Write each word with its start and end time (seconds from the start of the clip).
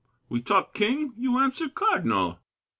We 0.29 0.41
talk 0.41 0.73
King, 0.73 1.13
you 1.15 1.37
answer 1.37 1.69
Cardinal! 1.69 2.39